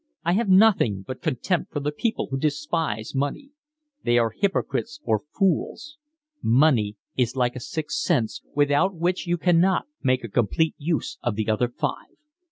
I 0.25 0.31
have 0.33 0.49
nothing 0.49 1.03
but 1.05 1.21
contempt 1.21 1.71
for 1.71 1.79
the 1.79 1.91
people 1.91 2.29
who 2.31 2.39
despise 2.39 3.13
money. 3.13 3.51
They 4.03 4.17
are 4.17 4.31
hypocrites 4.31 4.99
or 5.03 5.19
fools. 5.37 5.99
Money 6.41 6.95
is 7.15 7.35
like 7.35 7.55
a 7.55 7.59
sixth 7.59 7.99
sense 7.99 8.41
without 8.55 8.95
which 8.95 9.27
you 9.27 9.37
cannot 9.37 9.85
make 10.01 10.23
a 10.23 10.27
complete 10.27 10.73
use 10.79 11.19
of 11.21 11.35
the 11.35 11.49
other 11.49 11.67
five. 11.69 12.17